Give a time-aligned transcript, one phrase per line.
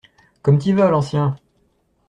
[0.41, 1.35] Comme t'y vas, l'ancien!